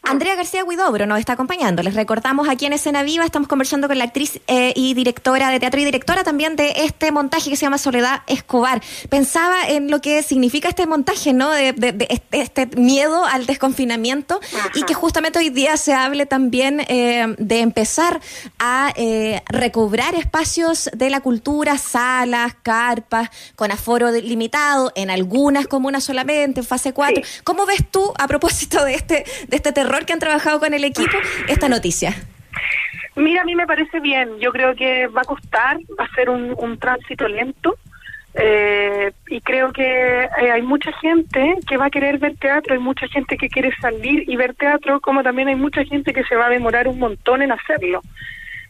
Andrea 0.03 0.35
García 0.35 0.65
Guidobro 0.69 1.07
nos 1.07 1.19
está 1.19 1.35
acompañando. 1.35 1.83
Les 1.83 1.95
recordamos 1.95 2.49
aquí 2.49 2.67
en 2.67 2.73
Escena 2.73 3.03
Viva, 3.03 3.25
estamos 3.25 3.49
conversando 3.49 3.89
con 3.89 3.99
la 3.99 4.05
actriz 4.05 4.41
eh, 4.47 4.73
y 4.75 4.95
directora 4.95 5.51
de 5.51 5.61
teatro 5.61 5.81
y 5.81 5.85
directora 5.85 6.25
también 6.25 6.57
de 6.57 6.73
este 6.77 7.13
montaje 7.13 7.51
que 7.51 7.57
se 7.57 7.67
llama 7.67 7.79
Soledad 7.79 8.23
Escobar. 8.27 8.83
Pensaba 9.09 9.69
en 9.69 9.91
lo 9.91 10.01
que 10.01 10.23
significa 10.23 10.69
este 10.69 10.87
montaje, 10.87 11.33
¿no? 11.33 11.51
De, 11.51 11.75
este, 12.09 12.41
este, 12.41 12.67
miedo 12.77 13.25
al 13.25 13.47
desconfinamiento 13.47 14.41
y 14.75 14.83
que 14.85 14.95
justamente 14.95 15.39
hoy 15.39 15.51
día 15.51 15.77
se 15.77 15.95
hable 15.95 16.27
también 16.27 16.81
eh, 16.89 17.35
de 17.39 17.61
empezar 17.61 18.21
a 18.59 18.93
eh, 18.97 19.43
recobrar 19.47 20.15
espacios 20.15 20.91
de 20.95 21.11
la 21.11 21.21
cultura, 21.21 21.79
salas, 21.79 22.55
carpas, 22.63 23.31
con 23.57 23.71
aforo 23.71 24.11
limitado, 24.11 24.93
en 24.95 25.11
algunas 25.11 25.67
comunas 25.67 26.05
solamente, 26.05 26.61
en 26.61 26.67
fase 26.67 26.93
4. 26.93 27.23
¿Cómo 27.45 27.67
ves 27.67 27.85
tú, 27.91 28.13
a 28.19 28.27
propósito 28.27 28.85
de 28.85 28.95
este, 28.95 29.25
de 29.49 29.57
este 29.57 29.73
terror? 29.83 30.05
que 30.07 30.13
han 30.13 30.19
trabajado 30.19 30.61
con 30.61 30.75
el 30.75 30.85
equipo 30.85 31.17
esta 31.49 31.69
noticia? 31.69 32.15
Mira, 33.17 33.43
a 33.43 33.45
mí 33.45 33.55
me 33.55 33.67
parece 33.67 34.01
bien. 34.01 34.39
Yo 34.39 34.53
creo 34.53 34.75
que 34.75 35.07
va 35.07 35.23
a 35.23 35.25
costar, 35.25 35.79
va 35.99 36.05
a 36.05 36.15
ser 36.15 36.31
un, 36.31 36.79
tránsito 36.79 37.29
lento. 37.29 37.77
Eh, 38.35 39.13
y 39.29 39.43
creo 39.43 39.73
que 39.73 40.25
eh, 40.25 40.51
hay 40.51 40.63
mucha 40.63 40.91
gente 40.95 41.57
que 41.69 41.77
va 41.77 41.87
a 41.87 41.91
querer 41.91 42.17
ver 42.17 42.35
teatro, 42.39 42.73
hay 42.73 42.81
mucha 42.81 43.07
gente 43.09 43.37
que 43.37 43.51
quiere 43.51 43.71
salir 43.77 44.25
y 44.27 44.37
ver 44.37 44.55
teatro, 44.55 45.01
como 45.01 45.23
también 45.23 45.49
hay 45.49 45.55
mucha 45.55 45.85
gente 45.85 46.15
que 46.15 46.25
se 46.25 46.35
va 46.35 46.47
a 46.47 46.51
demorar 46.51 46.89
un 46.89 46.99
montón 46.99 47.43
en 47.43 47.53
hacerlo. 47.53 48.01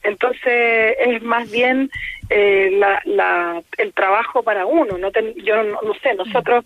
Entonces 0.03 0.97
es 0.99 1.23
más 1.23 1.51
bien 1.51 1.91
eh, 2.29 2.71
la, 3.05 3.63
el 3.79 3.93
trabajo 3.93 4.43
para 4.43 4.67
uno. 4.67 4.99
No 4.99 5.11
yo 5.37 5.63
no, 5.63 5.95
sé, 6.03 6.15
nosotros 6.15 6.65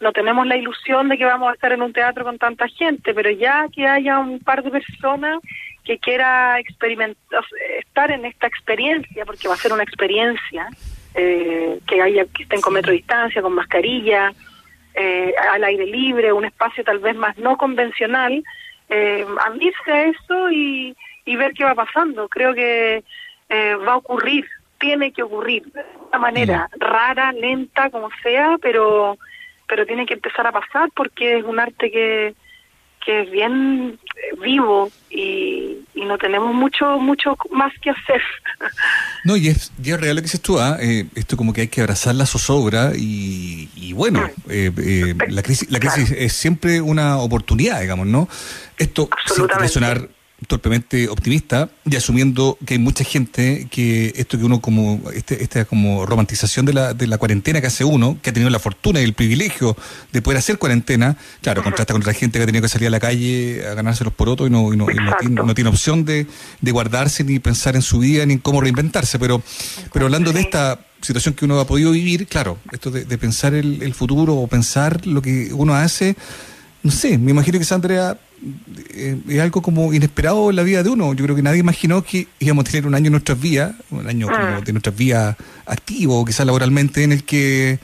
no 0.00 0.12
tenemos 0.12 0.46
la 0.46 0.56
ilusión 0.56 1.08
de 1.08 1.18
que 1.18 1.24
vamos 1.24 1.50
a 1.50 1.54
estar 1.54 1.72
en 1.72 1.82
un 1.82 1.92
teatro 1.92 2.24
con 2.24 2.38
tanta 2.38 2.68
gente, 2.68 3.14
pero 3.14 3.30
ya 3.30 3.66
que 3.74 3.86
haya 3.86 4.18
un 4.18 4.40
par 4.40 4.62
de 4.62 4.70
personas 4.70 5.40
que 5.84 5.98
quiera 5.98 6.58
experimentar, 6.58 7.44
estar 7.78 8.10
en 8.10 8.24
esta 8.24 8.46
experiencia, 8.46 9.24
porque 9.24 9.48
va 9.48 9.54
a 9.54 9.58
ser 9.58 9.72
una 9.72 9.84
experiencia, 9.84 10.68
eh, 11.14 11.78
que 11.86 12.02
haya 12.02 12.26
que 12.26 12.42
estén 12.42 12.60
con 12.60 12.74
metro 12.74 12.90
de 12.90 12.98
distancia, 12.98 13.40
con 13.40 13.54
mascarilla, 13.54 14.32
eh, 14.94 15.34
al 15.52 15.62
aire 15.64 15.86
libre, 15.86 16.32
un 16.32 16.46
espacio 16.46 16.82
tal 16.82 16.98
vez 16.98 17.14
más 17.14 17.36
no 17.38 17.56
convencional, 17.56 18.42
eh, 18.88 19.26
abrirse 19.44 19.92
a 19.92 20.04
eso 20.04 20.50
y, 20.50 20.96
ver 21.26 21.52
qué 21.52 21.64
va 21.64 21.74
pasando. 21.74 22.28
Creo 22.28 22.54
que 22.54 23.04
eh, 23.48 23.74
va 23.74 23.92
a 23.92 23.96
ocurrir, 23.96 24.46
tiene 24.78 25.12
que 25.12 25.22
ocurrir, 25.22 25.64
de 25.72 25.84
una 26.08 26.18
manera 26.18 26.68
rara, 26.78 27.32
lenta, 27.32 27.90
como 27.90 28.08
sea, 28.22 28.56
pero 28.60 29.18
pero 29.68 29.86
tiene 29.86 30.06
que 30.06 30.14
empezar 30.14 30.46
a 30.46 30.52
pasar 30.52 30.90
porque 30.94 31.38
es 31.38 31.44
un 31.44 31.58
arte 31.58 31.90
que, 31.90 32.34
que 33.04 33.22
es 33.22 33.30
bien 33.30 33.98
vivo 34.42 34.90
y, 35.10 35.76
no 35.94 36.18
tenemos 36.18 36.54
mucho 36.54 37.00
mucho 37.00 37.36
más 37.50 37.72
que 37.80 37.90
hacer. 37.90 38.22
No, 39.24 39.36
y 39.36 39.48
es, 39.48 39.72
y 39.82 39.92
real 39.92 40.14
lo 40.14 40.22
que 40.22 40.26
dices 40.26 40.40
tú, 40.40 40.60
¿ah? 40.60 40.76
eh, 40.80 41.06
esto 41.16 41.36
como 41.36 41.52
que 41.52 41.62
hay 41.62 41.68
que 41.68 41.80
abrazar 41.80 42.14
la 42.14 42.26
zozobra 42.26 42.92
y, 42.96 43.68
y 43.74 43.92
bueno, 43.92 44.24
eh, 44.48 44.70
eh, 44.78 45.14
la 45.30 45.42
crisis, 45.42 45.68
la 45.68 45.80
crisis 45.80 46.12
es 46.12 46.32
siempre 46.32 46.80
una 46.80 47.18
oportunidad, 47.18 47.80
digamos, 47.80 48.06
¿no? 48.06 48.28
Esto 48.78 49.10
sin 49.34 49.68
sonar 49.68 50.08
torpemente 50.48 51.08
optimista 51.08 51.70
y 51.86 51.96
asumiendo 51.96 52.58
que 52.66 52.74
hay 52.74 52.78
mucha 52.78 53.04
gente 53.04 53.68
que 53.70 54.12
esto 54.16 54.36
que 54.36 54.44
uno 54.44 54.60
como 54.60 55.00
este, 55.14 55.42
esta 55.42 55.64
como 55.64 56.04
romantización 56.04 56.66
de 56.66 56.74
la, 56.74 56.92
de 56.92 57.06
la 57.06 57.16
cuarentena 57.16 57.62
que 57.62 57.68
hace 57.68 57.84
uno 57.84 58.18
que 58.20 58.30
ha 58.30 58.32
tenido 58.34 58.50
la 58.50 58.58
fortuna 58.58 59.00
y 59.00 59.04
el 59.04 59.14
privilegio 59.14 59.76
de 60.12 60.20
poder 60.20 60.38
hacer 60.38 60.58
cuarentena 60.58 61.16
claro 61.40 61.62
contrasta 61.62 61.94
con 61.94 62.02
la 62.04 62.12
gente 62.12 62.38
que 62.38 62.42
ha 62.42 62.46
tenido 62.46 62.62
que 62.62 62.68
salir 62.68 62.88
a 62.88 62.90
la 62.90 63.00
calle 63.00 63.66
a 63.66 63.72
ganarse 63.72 64.04
los 64.04 64.12
porotos 64.12 64.46
y 64.46 64.50
no, 64.50 64.74
y 64.74 64.76
no, 64.76 64.86
no, 64.86 65.54
tiene, 65.54 65.70
opción 65.70 66.04
de, 66.04 66.26
de, 66.60 66.70
guardarse 66.70 67.24
ni 67.24 67.38
pensar 67.38 67.74
en 67.74 67.82
su 67.82 68.00
vida 68.00 68.26
ni 68.26 68.34
en 68.34 68.38
cómo 68.38 68.60
reinventarse. 68.60 69.18
Pero 69.18 69.42
pero 69.92 70.04
hablando 70.04 70.32
de 70.32 70.40
esta 70.40 70.80
situación 71.00 71.34
que 71.34 71.46
uno 71.46 71.58
ha 71.58 71.66
podido 71.66 71.92
vivir 71.92 72.26
claro 72.26 72.58
esto 72.72 72.90
de, 72.90 73.04
de 73.04 73.18
pensar 73.18 73.54
el, 73.54 73.82
el 73.82 73.94
futuro 73.94 74.34
o 74.34 74.46
pensar 74.48 75.06
lo 75.06 75.22
que 75.22 75.50
uno 75.54 75.74
hace 75.74 76.14
no 76.86 76.92
sé, 76.92 77.18
me 77.18 77.32
imagino 77.32 77.58
que 77.58 77.64
Sandra 77.64 78.16
eh, 78.94 79.18
es 79.28 79.40
algo 79.40 79.60
como 79.60 79.92
inesperado 79.92 80.50
en 80.50 80.56
la 80.56 80.62
vida 80.62 80.84
de 80.84 80.88
uno. 80.88 81.14
Yo 81.14 81.24
creo 81.24 81.34
que 81.34 81.42
nadie 81.42 81.58
imaginó 81.58 82.02
que 82.02 82.28
íbamos 82.38 82.64
a 82.64 82.70
tener 82.70 82.86
un 82.86 82.94
año 82.94 83.06
en 83.06 83.12
nuestras 83.12 83.40
vidas, 83.40 83.74
un 83.90 84.08
año 84.08 84.28
ah. 84.30 84.60
de 84.64 84.72
nuestras 84.72 84.96
vidas 84.96 85.36
activo, 85.66 86.24
quizás 86.24 86.46
laboralmente, 86.46 87.02
en 87.02 87.10
el 87.10 87.24
que 87.24 87.80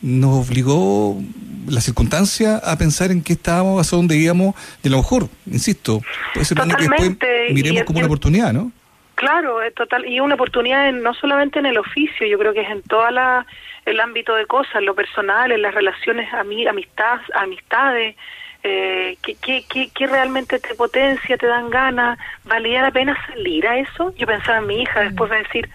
nos 0.00 0.46
obligó 0.46 1.20
la 1.66 1.80
circunstancia 1.80 2.58
a 2.58 2.78
pensar 2.78 3.10
en 3.10 3.20
qué 3.20 3.32
estábamos, 3.32 3.80
hacia 3.80 3.96
dónde 3.96 4.16
íbamos, 4.16 4.54
de 4.80 4.90
lo 4.90 4.98
mejor, 4.98 5.28
insisto, 5.50 6.00
puede 6.32 6.46
ser 6.46 6.60
un 6.60 6.68
que 6.70 6.88
después 6.88 7.16
miremos 7.52 7.82
como 7.82 7.98
una 7.98 8.06
oportunidad, 8.06 8.52
¿no? 8.52 8.70
Claro, 9.16 9.62
es 9.62 9.74
total, 9.74 10.04
y 10.06 10.20
una 10.20 10.34
oportunidad 10.34 10.92
no 10.92 11.14
solamente 11.14 11.58
en 11.58 11.64
el 11.64 11.78
oficio, 11.78 12.26
yo 12.26 12.38
creo 12.38 12.52
que 12.52 12.60
es 12.60 12.70
en 12.70 12.82
todo 12.82 13.08
el 13.08 14.00
ámbito 14.00 14.34
de 14.34 14.44
cosas, 14.44 14.82
lo 14.82 14.94
personal, 14.94 15.50
en 15.52 15.62
las 15.62 15.74
relaciones, 15.74 16.32
amistad, 16.34 17.20
amistades, 17.34 18.14
eh, 18.62 19.16
que, 19.22 19.36
que, 19.36 19.88
que, 19.88 20.06
realmente 20.06 20.58
te 20.58 20.74
potencia, 20.74 21.38
te 21.38 21.46
dan 21.46 21.70
ganas, 21.70 22.18
¿valía 22.44 22.82
la 22.82 22.90
pena 22.90 23.16
salir 23.26 23.66
a 23.66 23.78
eso? 23.78 24.12
Yo 24.16 24.26
pensaba 24.26 24.58
en 24.58 24.66
mi 24.66 24.82
hija, 24.82 25.00
después 25.00 25.30
de 25.30 25.38
decir, 25.38 25.70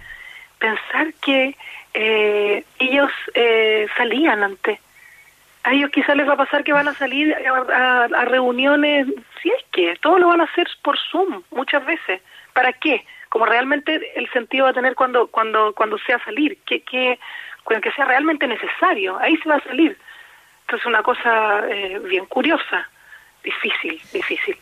pensar 0.59 1.11
que 1.15 1.55
eh, 1.95 2.63
ellos 2.77 3.09
eh, 3.33 3.87
salían 3.97 4.43
antes. 4.43 4.79
A 5.63 5.73
ellos 5.73 5.89
quizás 5.89 6.15
les 6.15 6.29
va 6.29 6.33
a 6.33 6.37
pasar 6.45 6.63
que 6.63 6.73
van 6.73 6.89
a 6.89 6.93
salir 6.93 7.35
a, 7.35 8.03
a, 8.03 8.25
reuniones, 8.25 9.07
si 9.41 9.49
es 9.49 9.63
que, 9.71 9.95
todo 9.99 10.19
lo 10.19 10.27
van 10.27 10.41
a 10.41 10.45
hacer 10.45 10.67
por 10.83 10.99
Zoom 11.09 11.41
muchas 11.49 11.83
veces. 11.87 12.21
¿Para 12.53 12.73
qué? 12.73 13.03
Como 13.31 13.45
realmente 13.45 14.11
el 14.19 14.29
sentido 14.31 14.65
va 14.65 14.71
a 14.71 14.73
tener 14.73 14.93
cuando 14.93 15.27
cuando 15.27 15.73
cuando 15.73 15.97
sea 15.99 16.19
salir, 16.25 16.57
que 16.65 16.81
que 16.81 17.17
que 17.81 17.91
sea 17.93 18.03
realmente 18.03 18.45
necesario, 18.45 19.17
ahí 19.17 19.37
se 19.37 19.47
va 19.47 19.55
a 19.55 19.63
salir. 19.63 19.97
Entonces 20.61 20.85
una 20.85 21.01
cosa 21.01 21.65
eh, 21.69 21.99
bien 21.99 22.25
curiosa, 22.25 22.89
difícil, 23.41 24.01
difícil. 24.11 24.57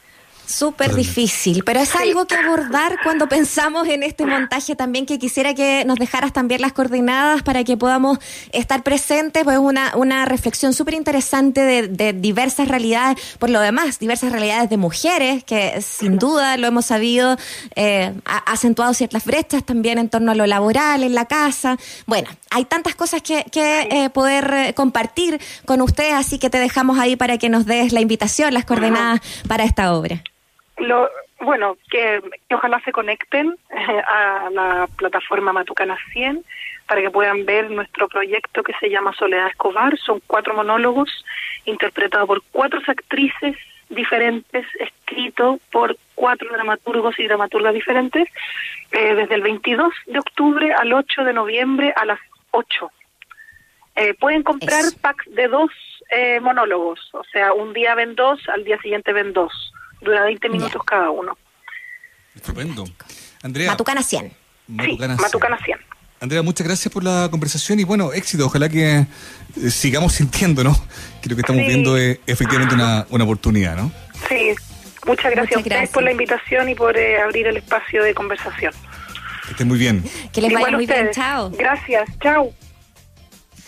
Súper 0.50 0.96
difícil, 0.96 1.64
pero 1.64 1.80
es 1.80 1.96
algo 1.96 2.26
que 2.26 2.34
abordar 2.34 2.98
cuando 3.04 3.30
pensamos 3.30 3.88
en 3.88 4.02
este 4.02 4.26
montaje 4.26 4.76
también 4.76 5.06
que 5.06 5.20
quisiera 5.20 5.54
que 5.54 5.86
nos 5.86 6.00
dejaras 6.00 6.34
también 6.34 6.62
las 6.62 6.74
coordinadas 6.74 7.44
para 7.44 7.64
que 7.64 7.78
podamos 7.78 8.18
estar 8.52 8.82
presentes, 8.82 9.44
pues 9.44 9.60
una, 9.60 9.96
una 9.96 10.26
reflexión 10.26 10.74
súper 10.74 10.96
interesante 10.96 11.88
de, 11.88 12.14
diversas 12.14 12.68
realidades, 12.68 13.20
por 13.38 13.52
lo 13.52 13.60
demás, 13.60 14.00
diversas 14.00 14.32
realidades 14.32 14.72
de 14.72 14.78
mujeres, 14.78 15.44
que 15.44 15.80
sin 15.82 16.18
duda 16.18 16.58
lo 16.58 16.66
hemos 16.66 16.88
sabido, 16.88 17.38
eh, 17.76 18.12
ha 18.26 18.38
acentuado 18.52 18.96
ciertas 18.96 19.26
brechas 19.26 19.64
también 19.64 20.00
en 20.00 20.10
torno 20.10 20.32
a 20.32 20.36
lo 20.36 20.48
laboral, 20.48 21.04
en 21.04 21.14
la 21.14 21.26
casa. 21.26 21.78
Bueno, 22.08 22.28
hay 22.50 22.66
tantas 22.66 22.96
cosas 22.96 23.22
que, 23.22 23.46
que 23.52 23.88
eh, 23.92 24.10
poder 24.10 24.52
eh, 24.52 24.74
compartir 24.74 25.40
con 25.66 25.80
ustedes, 25.82 26.16
así 26.16 26.40
que 26.40 26.50
te 26.50 26.58
dejamos 26.58 26.98
ahí 26.98 27.16
para 27.16 27.38
que 27.38 27.50
nos 27.50 27.68
des 27.68 27.94
la 27.94 28.02
invitación, 28.02 28.52
las 28.52 28.66
coordenadas 28.66 29.22
para 29.48 29.64
esta 29.64 29.94
obra. 29.94 30.24
Lo, 30.80 31.10
bueno, 31.42 31.78
que, 31.90 32.22
ojalá 32.52 32.80
se 32.82 32.92
conecten 32.92 33.56
eh, 33.70 34.02
a 34.08 34.50
la 34.52 34.88
plataforma 34.98 35.54
Matucana 35.54 35.98
100 36.14 36.44
para 36.88 37.02
que 37.02 37.12
puedan 37.12 37.46
ver 37.46 37.70
nuestro 37.70 38.08
proyecto 38.08 38.64
que 38.64 38.74
se 38.80 38.90
llama 38.90 39.14
Soledad 39.14 39.48
Escobar. 39.48 39.98
Son 40.00 40.22
cuatro 40.26 40.54
monólogos 40.54 41.24
interpretados 41.66 42.28
por 42.28 42.42
cuatro 42.52 42.80
actrices 42.88 43.56
diferentes, 43.90 44.66
escritos 44.80 45.60
por 45.72 45.98
cuatro 46.16 46.52
dramaturgos 46.52 47.18
y 47.20 47.28
dramaturgas 47.28 47.74
diferentes, 47.74 48.28
eh, 48.92 49.16
desde 49.16 49.36
el 49.36 49.42
22 49.42 49.94
de 50.08 50.20
octubre 50.20 50.74
al 50.74 50.94
8 50.94 51.24
de 51.24 51.34
noviembre 51.34 51.94
a 51.96 52.06
las 52.06 52.20
8. 52.52 52.92
Eh, 53.96 54.14
pueden 54.14 54.44
comprar 54.44 54.84
packs 55.02 55.26
de 55.34 55.48
dos 55.48 55.72
eh, 56.12 56.40
monólogos, 56.40 57.10
o 57.14 57.24
sea, 57.26 57.54
un 57.54 57.74
día 57.74 57.96
ven 57.96 58.16
dos, 58.16 58.48
al 58.50 58.64
día 58.64 58.80
siguiente 58.80 59.12
ven 59.14 59.34
dos 59.34 59.74
dura 60.02 60.24
20 60.24 60.50
minutos 60.50 60.82
cada 60.86 61.10
uno. 61.10 61.38
Estupendo. 62.36 62.86
Andrea. 63.44 63.72
Matucana 63.72 64.04
100. 64.04 64.34
Matucana, 64.68 65.16
sí, 65.16 65.22
Matucana 65.22 65.58
100. 65.64 65.80
Andrea, 66.22 66.42
muchas 66.42 66.68
gracias 66.68 66.94
por 66.94 67.04
la 67.04 67.30
conversación 67.32 67.80
y 67.80 67.86
bueno, 67.86 68.12
éxito. 68.12 68.46
Ojalá 68.46 68.68
que 68.70 68.98
eh, 69.00 69.70
sigamos 69.70 70.14
sintiendo, 70.20 70.64
¿no? 70.64 70.76
Que 71.22 71.30
lo 71.30 71.36
que 71.36 71.42
estamos 71.42 71.66
viendo 71.66 71.98
es 71.98 72.20
efectivamente 72.28 72.76
una, 72.76 73.06
una 73.10 73.24
oportunidad, 73.24 73.78
¿no? 73.78 73.92
Sí, 74.28 74.54
muchas 75.06 75.32
gracias 75.32 75.58
a 75.58 75.60
ustedes 75.60 75.90
por 75.90 76.04
la 76.04 76.12
invitación 76.12 76.70
y 76.70 76.76
por 76.76 76.98
eh, 76.98 77.22
abrir 77.22 77.48
el 77.48 77.58
espacio 77.58 78.04
de 78.04 78.14
conversación. 78.14 78.74
Que 79.46 79.52
estén 79.52 79.68
muy 79.68 79.80
bien. 79.80 80.04
Que 80.34 80.42
les 80.42 80.54
vaya 80.54 80.72
muy 80.72 80.86
bien. 80.86 81.10
Chao. 81.12 81.50
Gracias. 81.52 82.10
Chao. 82.22 82.54